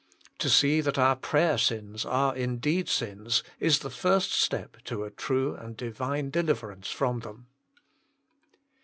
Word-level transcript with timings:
To 0.39 0.49
see 0.49 0.81
that 0.81 0.97
our 0.97 1.15
prayer 1.15 1.59
sins 1.59 2.05
are 2.05 2.35
indeed 2.35 2.89
sins, 2.89 3.43
is 3.59 3.77
the 3.77 3.91
first 3.91 4.31
step 4.31 4.77
to 4.85 5.03
a 5.03 5.11
true 5.11 5.53
and 5.53 5.77
Divine 5.77 6.31
deliverance 6.31 6.89
from 6.89 7.19
them. 7.19 7.45